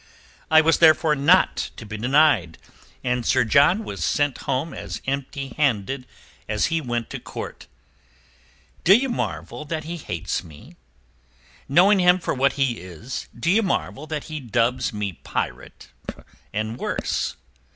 I 0.49 0.61
was 0.61 0.79
therefore 0.79 1.13
not 1.15 1.69
to 1.77 1.85
be 1.85 1.95
denied, 1.95 2.57
and 3.03 3.23
Sir 3.23 3.43
John 3.43 3.83
was 3.83 4.03
sent 4.03 4.35
home 4.49 4.73
as 4.73 4.99
empty 5.05 5.49
handed 5.57 6.07
as 6.49 6.65
he 6.73 6.81
went 6.81 7.11
to 7.11 7.19
Court. 7.19 7.67
D'ye 8.83 9.07
marvel 9.07 9.63
that 9.65 9.83
he 9.83 9.97
hates 9.97 10.43
me? 10.43 10.75
Knowing 11.69 11.99
him 11.99 12.17
for 12.17 12.33
what 12.33 12.53
he 12.53 12.79
is, 12.79 13.27
d'ye 13.39 13.61
marvel 13.61 14.07
that 14.07 14.23
he 14.23 14.39
dubs 14.39 14.91
me 14.91 15.13
pirate 15.23 15.89
and 16.51 16.79
worse? 16.79 17.35